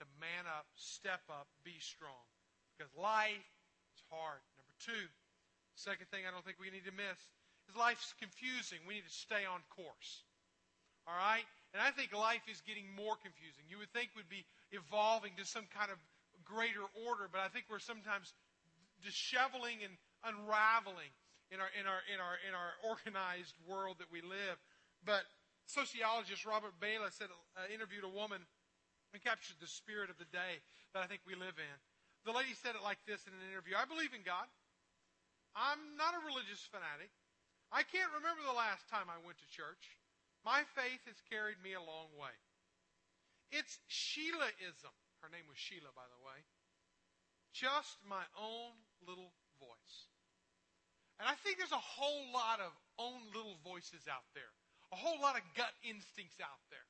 [0.00, 2.24] to man up, step up, be strong.
[2.76, 3.44] Because life
[4.10, 4.40] hard.
[4.58, 5.06] Number two,
[5.76, 7.18] second thing I don't think we need to miss
[7.68, 8.80] is life's confusing.
[8.88, 10.24] We need to stay on course.
[11.04, 11.44] All right?
[11.72, 13.64] And I think life is getting more confusing.
[13.68, 16.00] You would think we'd be evolving to some kind of
[16.44, 18.32] greater order, but I think we're sometimes
[19.04, 19.94] disheveling and
[20.24, 21.12] unraveling
[21.52, 24.56] in our in our in our in our organized world that we live.
[25.04, 25.28] But
[25.68, 28.40] sociologist Robert Bellah said uh, interviewed a woman
[29.12, 30.60] and captured the spirit of the day
[30.92, 31.76] that I think we live in.
[32.24, 34.46] The lady said it like this in an interview: "I believe in God.
[35.54, 37.10] I'm not a religious fanatic.
[37.72, 39.98] I can't remember the last time I went to church."
[40.44, 42.32] My faith has carried me a long way.
[43.50, 44.94] It's Sheilaism.
[45.20, 46.44] Her name was Sheila, by the way.
[47.52, 50.08] Just my own little voice.
[51.18, 54.52] And I think there's a whole lot of own little voices out there,
[54.92, 56.86] a whole lot of gut instincts out there.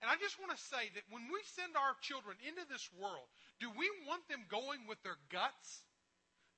[0.00, 3.28] And I just want to say that when we send our children into this world,
[3.60, 5.84] do we want them going with their guts?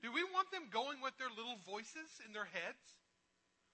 [0.03, 2.83] Do we want them going with their little voices in their heads?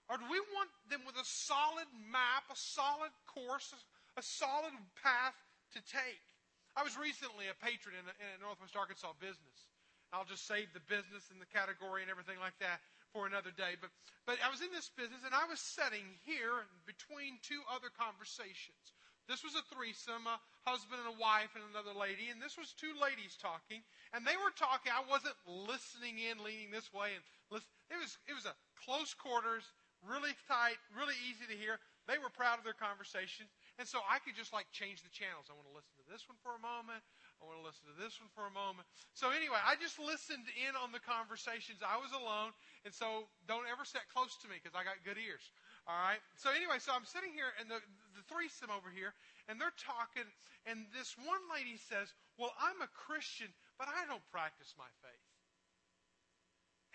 [0.09, 3.69] Or do we want them with a solid map, a solid course,
[4.17, 5.37] a, solid path
[5.77, 6.25] to take?
[6.73, 9.69] I was recently a patron in a, in a Northwest Arkansas business.
[10.09, 12.81] I'll just save the business and the category and everything like that
[13.13, 13.77] for another day.
[13.77, 13.93] But,
[14.25, 18.97] but I was in this business and I was sitting here between two other conversations.
[19.29, 22.73] This was a threesome, a husband and a wife and another lady, and this was
[22.73, 24.89] two ladies talking, and they were talking.
[24.89, 27.21] I wasn't listening in, leaning this way, and
[27.53, 27.69] listen.
[27.93, 29.69] It was it was a close quarters,
[30.01, 31.77] really tight, really easy to hear.
[32.09, 33.45] They were proud of their conversation.
[33.77, 35.45] And so I could just like change the channels.
[35.45, 37.05] I want to listen to this one for a moment.
[37.37, 38.89] I want to listen to this one for a moment.
[39.13, 41.85] So anyway, I just listened in on the conversations.
[41.85, 42.57] I was alone.
[42.81, 45.53] And so don't ever sit close to me because I got good ears.
[45.85, 46.19] All right.
[46.33, 47.77] So anyway, so I'm sitting here and the,
[48.15, 49.13] the threesome over here
[49.47, 50.27] and they're talking.
[50.65, 55.29] And this one lady says, well, I'm a Christian, but I don't practice my faith.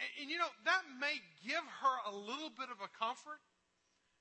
[0.03, 3.39] And, and, you know, that may give her a little bit of a comfort.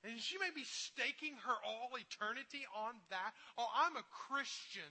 [0.04, 3.32] And she may be staking her all eternity on that.
[3.56, 4.86] Oh, I'm a Christian.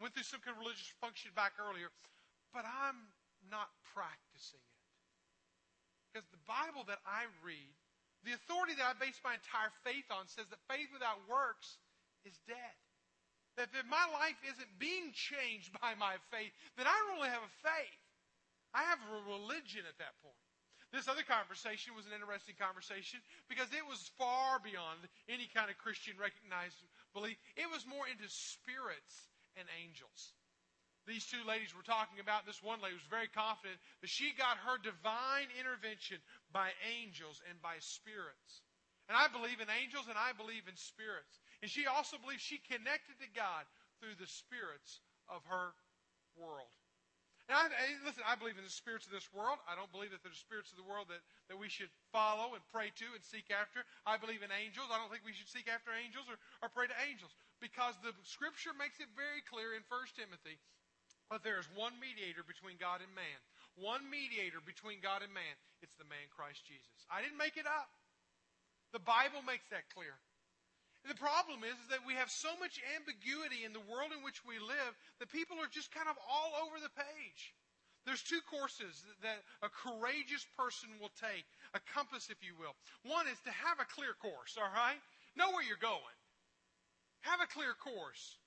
[0.00, 1.90] Went through some kind of religious function back earlier,
[2.54, 3.10] but I'm
[3.50, 4.76] not practicing it.
[6.08, 7.75] Because the Bible that I read,
[8.26, 11.78] the authority that I base my entire faith on, says that faith without works
[12.26, 12.76] is dead.
[13.54, 17.46] That if my life isn't being changed by my faith, then I don't really have
[17.46, 18.02] a faith.
[18.74, 20.36] I have a religion at that point.
[20.90, 25.78] This other conversation was an interesting conversation because it was far beyond any kind of
[25.78, 26.78] Christian recognized
[27.14, 27.38] belief.
[27.54, 30.34] It was more into spirits and angels.
[31.06, 34.58] These two ladies were talking about, this one lady was very confident that she got
[34.66, 36.18] her divine intervention
[36.50, 38.66] by angels and by spirits.
[39.06, 41.38] And I believe in angels and I believe in spirits.
[41.62, 43.62] And she also believes she connected to God
[44.02, 44.98] through the spirits
[45.30, 45.78] of her
[46.34, 46.74] world.
[47.46, 49.62] Now, I, listen, I believe in the spirits of this world.
[49.70, 52.62] I don't believe that there's spirits of the world that, that we should follow and
[52.74, 53.86] pray to and seek after.
[54.02, 54.90] I believe in angels.
[54.90, 57.30] I don't think we should seek after angels or, or pray to angels
[57.62, 60.58] because the scripture makes it very clear in 1 Timothy
[61.30, 63.40] that there is one mediator between God and man.
[63.76, 65.56] One mediator between God and man.
[65.82, 66.96] It's the man Christ Jesus.
[67.10, 67.90] I didn't make it up.
[68.94, 70.14] The Bible makes that clear.
[71.04, 74.26] And the problem is, is that we have so much ambiguity in the world in
[74.26, 77.54] which we live that people are just kind of all over the page.
[78.06, 82.74] There's two courses that a courageous person will take, a compass, if you will.
[83.02, 85.02] One is to have a clear course, all right?
[85.34, 86.16] Know where you're going.
[87.26, 88.38] Have a clear course.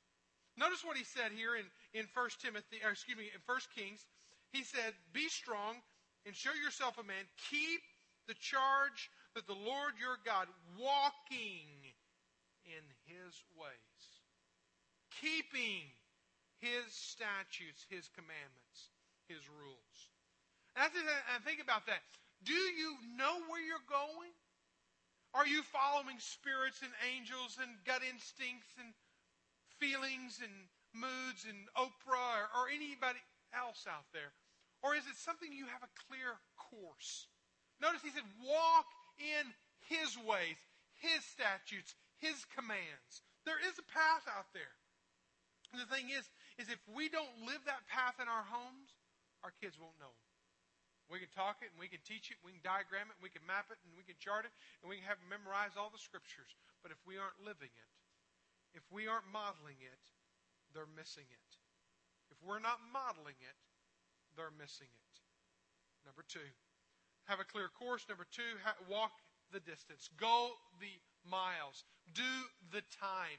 [0.59, 1.63] Notice what he said here in,
[1.95, 4.03] in 1 Timothy, or excuse me, in 1 Kings.
[4.51, 5.79] He said, Be strong
[6.27, 7.23] and show yourself a man.
[7.47, 7.79] Keep
[8.27, 9.07] the charge
[9.39, 11.95] that the Lord your God, walking
[12.67, 14.03] in his ways,
[15.23, 15.87] keeping
[16.59, 18.91] his statutes, his commandments,
[19.31, 19.97] his rules.
[20.75, 22.03] And I think, I think about that.
[22.43, 24.35] Do you know where you're going?
[25.31, 28.91] Are you following spirits and angels and gut instincts and
[29.79, 30.53] feelings and
[30.93, 33.23] moods and Oprah or, or anybody
[33.55, 34.35] else out there?
[34.83, 37.27] Or is it something you have a clear course?
[37.79, 38.87] Notice he said, walk
[39.19, 39.51] in
[39.87, 40.59] his ways,
[40.99, 43.23] his statutes, his commands.
[43.43, 44.75] There is a path out there.
[45.71, 46.27] And the thing is,
[46.59, 48.91] is if we don't live that path in our homes,
[49.43, 50.11] our kids won't know.
[51.09, 53.41] We can talk it and we can teach it, we can diagram it, we can
[53.49, 56.53] map it, and we can chart it, and we can have memorize all the scriptures.
[56.85, 57.89] But if we aren't living it,
[58.73, 60.03] if we aren't modeling it,
[60.73, 61.49] they're missing it.
[62.29, 63.57] If we're not modeling it,
[64.37, 65.13] they're missing it.
[66.05, 66.45] Number two,
[67.25, 68.05] have a clear course.
[68.07, 68.57] Number two,
[68.89, 69.11] walk
[69.51, 70.09] the distance.
[70.17, 70.93] Go the
[71.25, 71.83] miles.
[72.13, 72.33] Do
[72.71, 73.37] the time.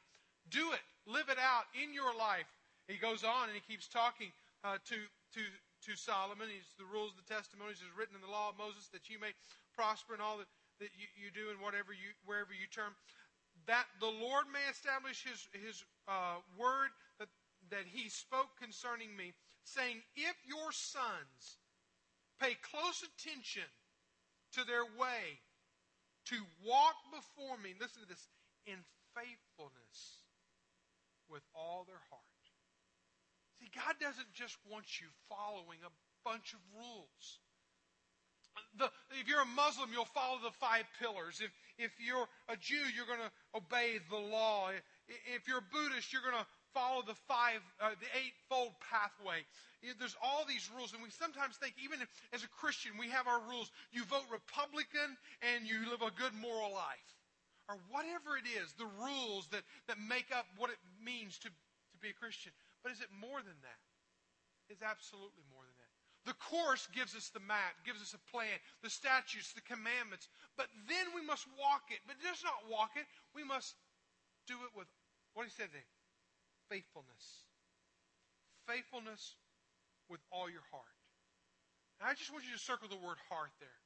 [0.50, 0.84] Do it.
[1.06, 2.50] Live it out in your life.
[2.86, 4.34] He goes on and he keeps talking
[4.66, 4.98] uh, to,
[5.38, 5.42] to
[5.86, 6.48] to Solomon.
[6.52, 9.32] He's the rules, the testimonies is written in the law of Moses that you may
[9.72, 12.92] prosper in all that, that you, you do and whatever you, wherever you turn.
[13.70, 16.90] That the Lord may establish his, his uh, word
[17.22, 17.30] that,
[17.70, 19.30] that he spoke concerning me,
[19.62, 21.62] saying, If your sons
[22.42, 23.70] pay close attention
[24.58, 25.38] to their way,
[26.34, 28.26] to walk before me, listen to this,
[28.66, 28.82] in
[29.14, 30.26] faithfulness
[31.30, 32.26] with all their heart
[33.60, 35.92] See, God doesn't just want you following a
[36.24, 37.44] bunch of rules.
[38.78, 41.40] The, if you're a Muslim, you'll follow the five pillars.
[41.40, 44.70] If, if you're a Jew, you're going to obey the law.
[45.34, 49.42] If you're a Buddhist, you're going to follow the five, uh, the eightfold pathway.
[49.80, 52.04] There's all these rules, and we sometimes think, even
[52.36, 53.72] as a Christian, we have our rules.
[53.96, 57.10] You vote Republican, and you live a good moral life,
[57.64, 58.76] or whatever it is.
[58.76, 62.52] The rules that that make up what it means to to be a Christian.
[62.84, 63.80] But is it more than that?
[64.68, 65.79] It's absolutely more than that.
[66.28, 68.52] The course gives us the map, gives us a plan,
[68.84, 70.28] the statutes, the commandments.
[70.56, 72.04] But then we must walk it.
[72.04, 73.08] But just not walk it.
[73.32, 73.72] We must
[74.46, 74.86] do it with
[75.32, 75.88] what he said there
[76.68, 77.50] faithfulness.
[78.68, 79.34] Faithfulness
[80.08, 80.94] with all your heart.
[81.98, 83.80] And I just want you to circle the word heart there.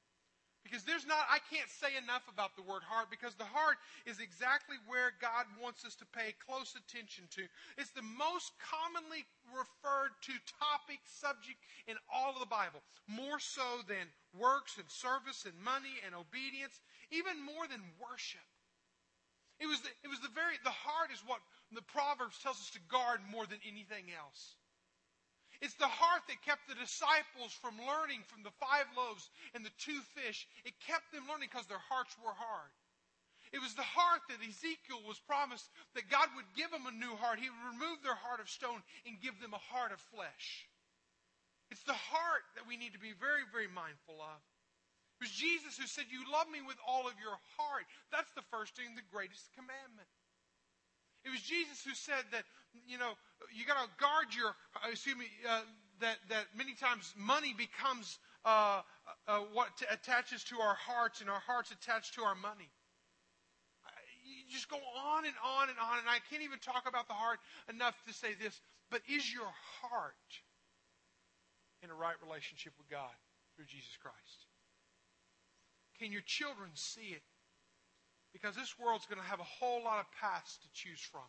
[0.65, 3.77] Because there's not, I can't say enough about the word heart because the heart
[4.09, 7.45] is exactly where God wants us to pay close attention to.
[7.77, 12.81] It's the most commonly referred to topic, subject in all of the Bible.
[13.05, 16.81] More so than works and service and money and obedience,
[17.13, 18.49] even more than worship.
[19.61, 21.45] It was the, it was the very, the heart is what
[21.77, 24.57] the Proverbs tells us to guard more than anything else.
[25.63, 29.75] It's the heart that kept the disciples from learning from the five loaves and the
[29.79, 30.49] two fish.
[30.65, 32.73] It kept them learning because their hearts were hard.
[33.55, 37.15] It was the heart that Ezekiel was promised that God would give them a new
[37.15, 37.39] heart.
[37.39, 40.67] He would remove their heart of stone and give them a heart of flesh.
[41.71, 44.43] It's the heart that we need to be very, very mindful of.
[45.23, 47.87] It was Jesus who said, You love me with all of your heart.
[48.11, 50.11] That's the first and the greatest commandment.
[51.25, 52.45] It was Jesus who said that,
[52.87, 53.17] you know,
[53.53, 55.63] you got to guard your, uh, excuse me, uh,
[56.01, 58.83] that, that many times money becomes uh,
[59.27, 62.69] uh, what t- attaches to our hearts and our hearts attached to our money.
[64.25, 67.17] You just go on and on and on, and I can't even talk about the
[67.17, 68.61] heart enough to say this,
[68.91, 69.49] but is your
[69.81, 70.29] heart
[71.83, 73.13] in a right relationship with God
[73.57, 74.49] through Jesus Christ?
[75.99, 77.23] Can your children see it?
[78.35, 81.25] Because this world's going to have a whole lot of paths to choose from.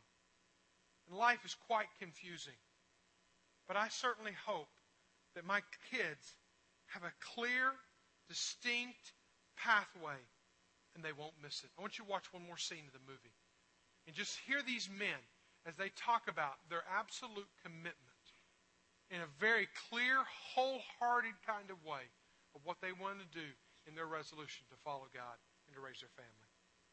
[1.08, 2.58] And life is quite confusing.
[3.70, 4.74] But I certainly hope
[5.36, 5.62] that my
[5.94, 6.34] kids
[6.88, 7.72] have a clear,
[8.28, 9.14] distinct
[9.56, 10.18] pathway
[10.96, 11.70] and they won't miss it.
[11.78, 13.36] I want you to watch one more scene of the movie
[14.08, 15.20] and just hear these men
[15.68, 18.24] as they talk about their absolute commitment
[19.12, 20.24] in a very clear,
[20.56, 22.06] wholehearted kind of way
[22.56, 23.50] of what they want to do
[23.86, 25.38] in their resolution to follow God
[25.68, 26.45] and to raise their family.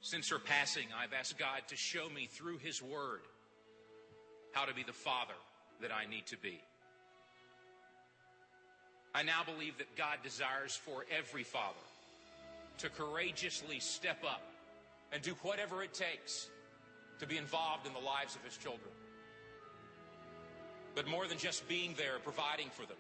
[0.03, 3.21] Since her passing, I've asked God to show me through His Word
[4.53, 5.35] how to be the father
[5.81, 6.61] that I need to be.
[9.15, 11.77] I now believe that God desires for every father
[12.79, 14.43] to courageously step up
[15.13, 16.49] and do whatever it takes
[17.21, 18.91] to be involved in the lives of his children.
[20.97, 22.97] But more than just being there, providing for them,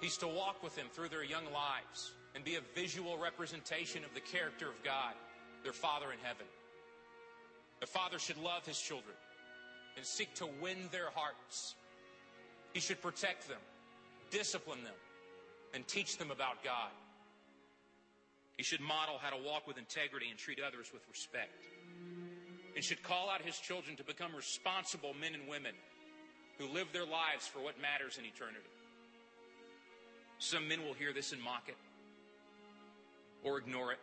[0.00, 4.12] he's to walk with them through their young lives and be a visual representation of
[4.12, 5.14] the character of God
[5.62, 6.46] their Father in heaven.
[7.80, 9.16] The father should love his children
[9.96, 11.74] and seek to win their hearts.
[12.74, 13.60] He should protect them,
[14.30, 14.94] discipline them,
[15.74, 16.90] and teach them about God.
[18.56, 21.64] He should model how to walk with integrity and treat others with respect.
[22.76, 25.72] And should call out his children to become responsible men and women
[26.58, 28.68] who live their lives for what matters in eternity.
[30.38, 31.76] Some men will hear this and mock it
[33.42, 33.98] or ignore it.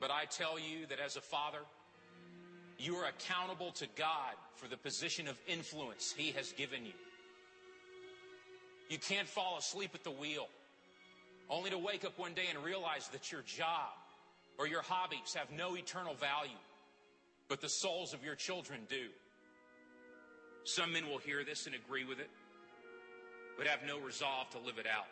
[0.00, 1.60] But I tell you that as a father,
[2.78, 6.92] you are accountable to God for the position of influence He has given you.
[8.90, 10.48] You can't fall asleep at the wheel,
[11.48, 13.92] only to wake up one day and realize that your job
[14.58, 16.58] or your hobbies have no eternal value,
[17.48, 19.08] but the souls of your children do.
[20.64, 22.30] Some men will hear this and agree with it,
[23.56, 25.06] but have no resolve to live it out.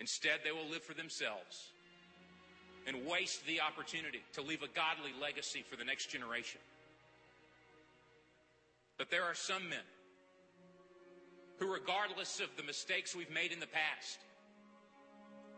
[0.00, 1.72] Instead, they will live for themselves
[2.86, 6.60] and waste the opportunity to leave a godly legacy for the next generation.
[8.96, 9.84] But there are some men
[11.58, 14.18] who, regardless of the mistakes we've made in the past,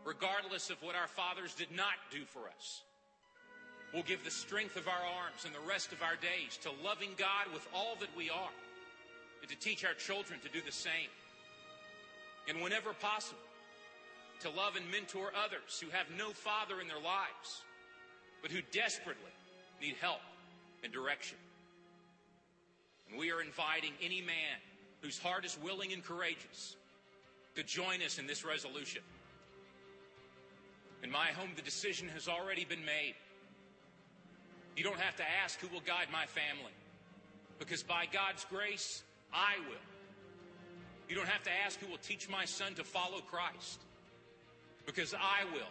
[0.03, 2.81] regardless of what our fathers did not do for us,
[3.93, 7.09] will give the strength of our arms and the rest of our days to loving
[7.17, 8.55] God with all that we are
[9.41, 11.09] and to teach our children to do the same.
[12.47, 13.39] And whenever possible,
[14.41, 17.63] to love and mentor others who have no father in their lives,
[18.41, 19.31] but who desperately
[19.81, 20.21] need help
[20.83, 21.37] and direction.
[23.09, 24.59] And we are inviting any man
[25.01, 26.75] whose heart is willing and courageous
[27.55, 29.01] to join us in this resolution.
[31.03, 33.15] In my home, the decision has already been made.
[34.75, 36.73] You don't have to ask who will guide my family,
[37.57, 39.87] because by God's grace, I will.
[41.09, 43.81] You don't have to ask who will teach my son to follow Christ,
[44.89, 45.69] because I will.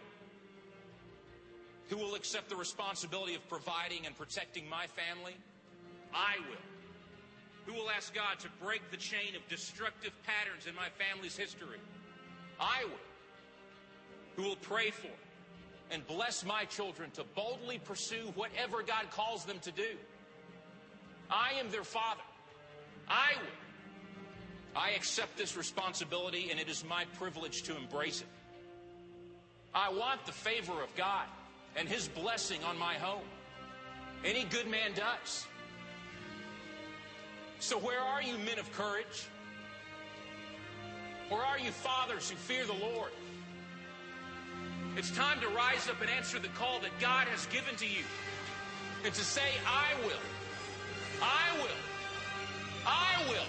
[1.89, 5.35] Who will accept the responsibility of providing and protecting my family?
[6.15, 7.67] I will.
[7.67, 11.81] Who will ask God to break the chain of destructive patterns in my family's history?
[12.61, 12.93] I will.
[14.37, 15.11] Who will pray for
[15.91, 19.97] and bless my children to boldly pursue whatever God calls them to do?
[21.29, 22.23] I am their father.
[23.09, 24.81] I will.
[24.81, 28.29] I accept this responsibility and it is my privilege to embrace it.
[29.75, 31.27] I want the favor of God
[31.77, 33.25] and His blessing on my home.
[34.25, 35.47] Any good man does.
[37.61, 39.29] So, where are you, men of courage?
[41.29, 43.13] Where are you, fathers who fear the Lord?
[44.97, 48.05] It's time to rise up and answer the call that God has given to you
[49.05, 50.25] and to say, I will.
[51.23, 51.79] I will.
[52.87, 53.47] I will.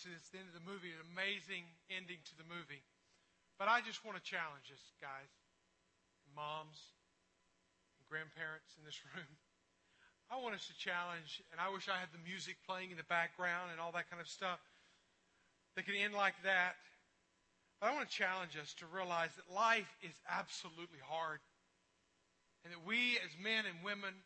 [0.00, 2.80] Obviously it's the end of the movie, an amazing ending to the movie.
[3.60, 5.28] But I just want to challenge us, guys,
[6.32, 6.80] moms,
[8.00, 9.28] and grandparents in this room.
[10.32, 13.04] I want us to challenge, and I wish I had the music playing in the
[13.12, 14.64] background and all that kind of stuff
[15.76, 16.80] that could end like that.
[17.76, 21.44] But I want to challenge us to realize that life is absolutely hard.
[22.64, 24.16] And that we as men and women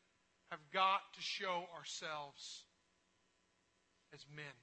[0.55, 2.63] have got to show ourselves
[4.15, 4.55] as men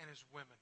[0.00, 0.58] and as women.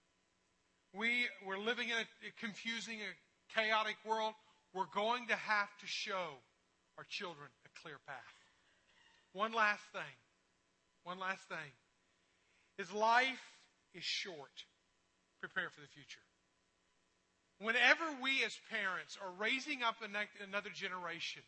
[0.95, 4.35] We, we're living in a confusing, a chaotic world.
[4.75, 6.37] We're going to have to show
[6.97, 8.39] our children a clear path.
[9.33, 10.17] One last thing.
[11.05, 11.73] One last thing.
[12.79, 13.45] Is life
[13.95, 14.65] is short.
[15.41, 16.21] Prepare for the future.
[17.61, 21.43] Whenever we as parents are raising up another generation,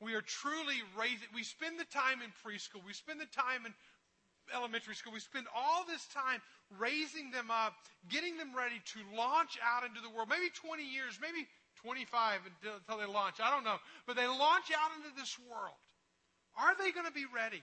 [0.00, 3.74] we are truly raising, we spend the time in preschool, we spend the time in
[4.54, 5.12] elementary school.
[5.12, 6.40] We spend all this time
[6.78, 7.74] raising them up,
[8.08, 10.28] getting them ready to launch out into the world.
[10.28, 11.48] Maybe 20 years, maybe
[11.82, 13.40] 25 until, until they launch.
[13.42, 13.80] I don't know.
[14.06, 15.78] But they launch out into this world.
[16.56, 17.62] Are they going to be ready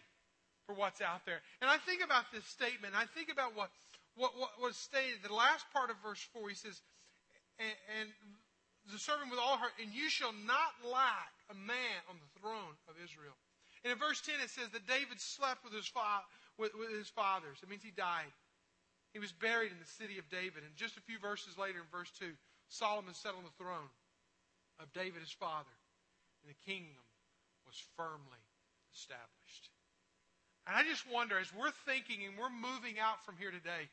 [0.65, 1.41] for what's out there?
[1.61, 2.93] And I think about this statement.
[2.97, 3.69] I think about what,
[4.15, 5.21] what, what was stated.
[5.23, 6.81] The last part of verse 4, he says,
[7.59, 8.07] and, and
[8.91, 12.73] the servant with all heart, and you shall not lack a man on the throne
[12.89, 13.37] of Israel.
[13.83, 16.25] And in verse 10, it says that David slept with his, fa-
[16.59, 17.57] with, with his fathers.
[17.63, 18.29] It means he died.
[19.15, 20.61] He was buried in the city of David.
[20.67, 22.27] And just a few verses later, in verse 2,
[22.67, 23.89] Solomon sat on the throne
[24.77, 25.73] of David his father,
[26.43, 27.01] and the kingdom
[27.65, 28.43] was firmly
[28.93, 29.71] established.
[30.67, 33.89] And I just wonder, as we're thinking and we're moving out from here today,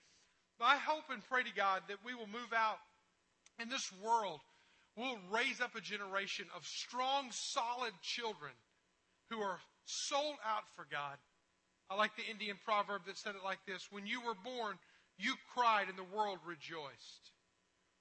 [0.60, 2.78] I hope and pray to God that we will move out
[3.60, 4.40] in this world.
[4.96, 8.52] We'll raise up a generation of strong, solid children
[9.30, 11.16] who are sold out for God
[11.88, 14.76] I like the Indian proverb that said it like this When you were born,
[15.18, 17.32] you cried and the world rejoiced.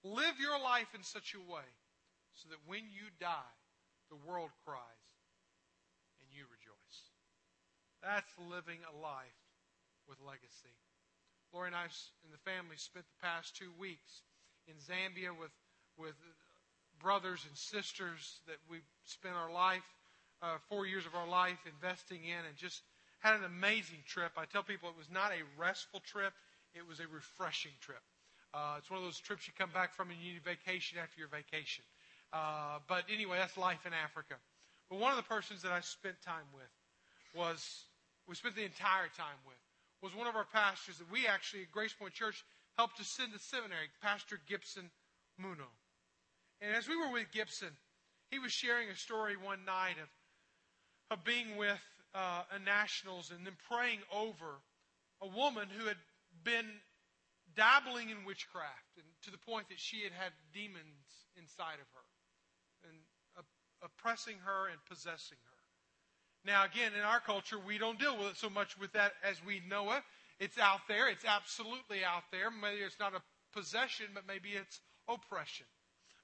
[0.03, 1.65] Live your life in such a way
[2.33, 3.55] so that when you die,
[4.09, 5.09] the world cries
[6.21, 6.97] and you rejoice.
[8.03, 9.41] That's living a life
[10.07, 10.77] with legacy.
[11.53, 11.89] Lori and I
[12.21, 14.21] and the family spent the past two weeks
[14.67, 15.53] in Zambia with,
[15.97, 16.13] with
[16.99, 19.87] brothers and sisters that we've spent our life,
[20.41, 22.83] uh, four years of our life investing in and just
[23.25, 24.37] had an amazing trip.
[24.37, 26.33] I tell people it was not a restful trip,
[26.77, 28.05] it was a refreshing trip.
[28.53, 31.17] Uh, it's one of those trips you come back from and you need vacation after
[31.17, 31.83] your vacation.
[32.31, 34.35] Uh, but anyway, that's life in Africa.
[34.93, 36.69] But one of the persons that I spent time with
[37.33, 37.89] was,
[38.29, 39.57] we spent the entire time with,
[40.05, 42.45] was one of our pastors that we actually at Grace Point Church
[42.77, 44.91] helped to send to seminary, Pastor Gibson
[45.41, 45.73] Muno.
[46.61, 47.73] And as we were with Gibson,
[48.29, 51.81] he was sharing a story one night of, of being with
[52.15, 54.63] uh, a nationals and then praying over
[55.21, 55.99] a woman who had
[56.43, 56.65] been
[57.55, 62.07] dabbling in witchcraft and to the point that she had had demons inside of her
[62.89, 62.97] and
[63.83, 65.59] oppressing her and possessing her.
[66.45, 69.43] Now, again, in our culture, we don't deal with it so much with that as
[69.43, 70.03] we know it.
[70.39, 71.09] It's out there.
[71.09, 72.51] It's absolutely out there.
[72.51, 73.21] Maybe it's not a
[73.53, 75.65] possession, but maybe it's oppression.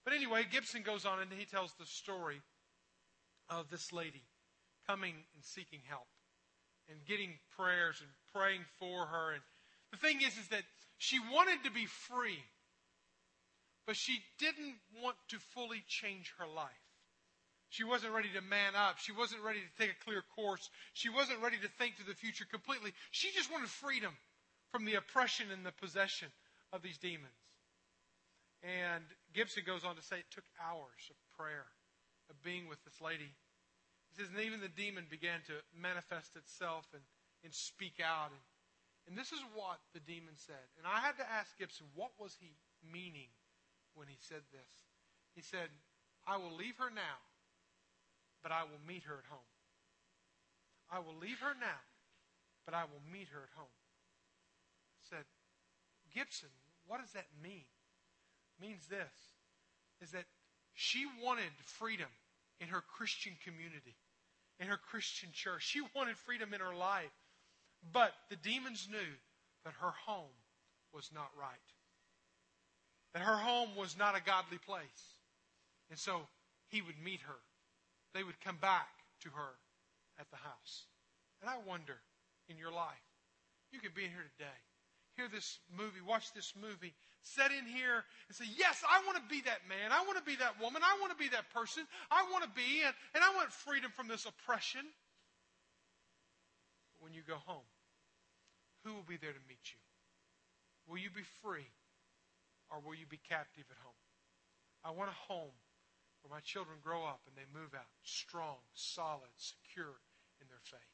[0.04, 2.42] But anyway, Gibson goes on and he tells the story
[3.50, 4.24] of this lady
[4.92, 6.08] coming and seeking help
[6.90, 9.32] and getting prayers and praying for her.
[9.32, 9.42] And
[9.92, 10.64] the thing is, is that
[10.98, 12.44] she wanted to be free,
[13.88, 16.84] but she didn't want to fully change her life.
[17.70, 19.00] She wasn't ready to man up.
[19.00, 20.70] She wasn't ready to take a clear course.
[20.92, 22.92] She wasn't ready to think to the future completely.
[23.12, 24.12] She just wanted freedom
[24.74, 26.28] from the oppression and the possession
[26.74, 27.32] of these demons.
[28.62, 31.72] And Gibson goes on to say it took hours of prayer,
[32.30, 33.32] of being with this lady.
[34.12, 37.04] He says, and even the demon began to manifest itself and,
[37.44, 38.36] and speak out.
[38.36, 38.44] And,
[39.08, 40.68] and this is what the demon said.
[40.78, 42.52] And I had to ask Gibson, what was he
[42.84, 43.32] meaning
[43.96, 44.74] when he said this?
[45.34, 45.72] He said,
[46.28, 47.24] I will leave her now
[48.42, 49.52] but I will meet her at home.
[50.90, 51.82] I will leave her now,
[52.66, 53.78] but I will meet her at home.
[54.98, 55.26] I said,
[56.14, 56.50] Gibson,
[56.88, 57.64] what does that mean?
[57.64, 59.16] It means this
[60.02, 60.26] is that
[60.74, 62.10] she wanted freedom
[62.62, 63.96] in her Christian community,
[64.60, 65.64] in her Christian church.
[65.64, 67.12] She wanted freedom in her life.
[67.92, 69.12] But the demons knew
[69.66, 70.38] that her home
[70.94, 71.50] was not right.
[73.14, 75.16] That her home was not a godly place.
[75.90, 76.22] And so
[76.70, 77.42] he would meet her
[78.14, 78.90] they would come back
[79.22, 79.56] to her
[80.20, 80.86] at the house.
[81.42, 81.98] And I wonder
[82.50, 83.08] in your life,
[83.72, 84.60] you could be in here today,
[85.16, 89.26] hear this movie, watch this movie, sit in here and say, Yes, I want to
[89.30, 89.92] be that man.
[89.92, 90.82] I want to be that woman.
[90.84, 91.84] I want to be that person.
[92.10, 94.82] I want to be, and, and I want freedom from this oppression.
[96.96, 97.68] But when you go home,
[98.84, 99.82] who will be there to meet you?
[100.90, 101.70] Will you be free
[102.70, 104.02] or will you be captive at home?
[104.84, 105.54] I want a home
[106.22, 110.02] where my children grow up and they move out strong, solid, secure
[110.42, 110.94] in their faith.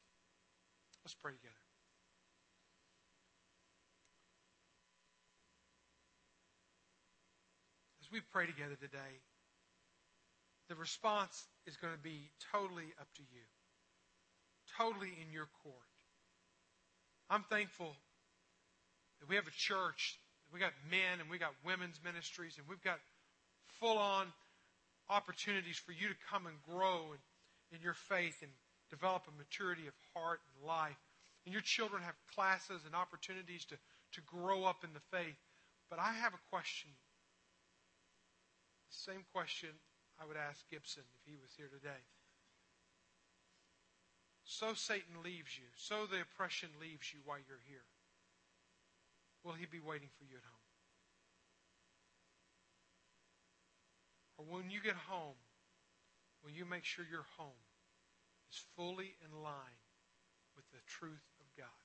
[1.04, 1.67] Let's pray together.
[8.08, 9.20] As we pray together today,
[10.70, 13.44] the response is going to be totally up to you,
[14.78, 15.92] totally in your court.
[17.28, 17.92] I'm thankful
[19.20, 20.18] that we have a church,
[20.50, 22.96] we got men and we got women's ministries, and we've got
[23.78, 24.32] full on
[25.10, 28.52] opportunities for you to come and grow in, in your faith and
[28.88, 30.96] develop a maturity of heart and life.
[31.44, 33.76] And your children have classes and opportunities to,
[34.14, 35.36] to grow up in the faith.
[35.90, 36.88] But I have a question.
[38.88, 39.70] Same question
[40.20, 42.02] I would ask Gibson if he was here today.
[44.44, 47.84] So Satan leaves you, so the oppression leaves you while you're here.
[49.44, 50.68] Will he be waiting for you at home?
[54.38, 55.36] or when you get home,
[56.42, 57.66] will you make sure your home
[58.48, 59.82] is fully in line
[60.54, 61.82] with the truth of God?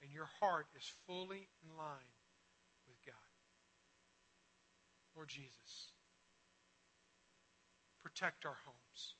[0.00, 2.16] And your heart is fully in line.
[5.14, 5.92] Lord Jesus,
[8.02, 9.14] protect our homes.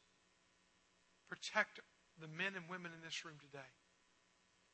[1.28, 1.80] Protect
[2.20, 3.72] the men and women in this room today,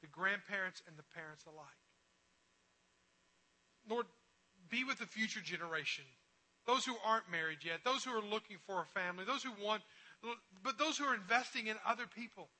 [0.00, 1.82] the grandparents and the parents alike.
[3.88, 4.06] Lord,
[4.68, 6.04] be with the future generation
[6.68, 9.82] those who aren't married yet, those who are looking for a family, those who want,
[10.62, 12.50] but those who are investing in other people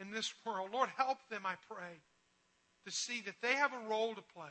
[0.00, 0.70] in this world.
[0.72, 2.00] Lord, help them, I pray,
[2.86, 4.48] to see that they have a role to play.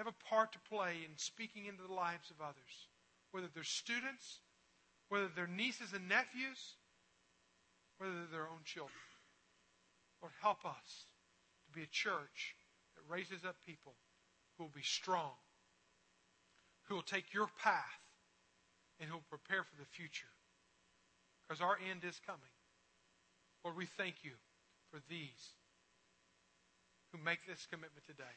[0.00, 2.88] Have a part to play in speaking into the lives of others,
[3.36, 4.40] whether they're students,
[5.12, 6.80] whether they're nieces and nephews,
[7.98, 9.04] whether they're their own children.
[10.22, 11.04] Lord, help us
[11.66, 12.56] to be a church
[12.96, 13.92] that raises up people
[14.56, 15.36] who will be strong
[16.90, 18.02] who will take your path
[18.98, 20.26] and who will prepare for the future.
[21.46, 22.50] Because our end is coming.
[23.64, 24.32] Lord, we thank you
[24.90, 25.54] for these
[27.12, 28.36] who make this commitment today.